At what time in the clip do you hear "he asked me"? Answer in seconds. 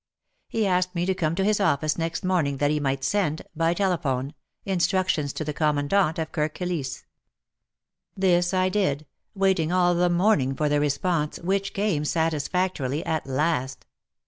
0.47-1.05